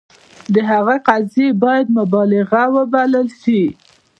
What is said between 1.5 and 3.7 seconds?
باید مبالغه وبلل شي.